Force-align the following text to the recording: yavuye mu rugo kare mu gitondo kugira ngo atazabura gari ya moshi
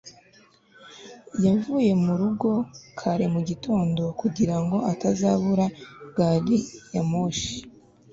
yavuye 1.45 1.91
mu 2.03 2.13
rugo 2.19 2.51
kare 2.99 3.25
mu 3.33 3.41
gitondo 3.49 4.01
kugira 4.19 4.55
ngo 4.63 4.77
atazabura 4.91 5.65
gari 6.17 6.57
ya 6.93 7.03
moshi 7.09 7.53